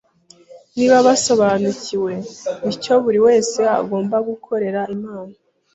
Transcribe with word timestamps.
Niba 0.75 0.97
basobanukiwe 1.07 2.13
n’icyo 2.63 2.93
buri 3.03 3.19
wese 3.25 3.59
agomba 3.79 4.15
gukorera 4.27 4.81
Imana, 4.95 5.35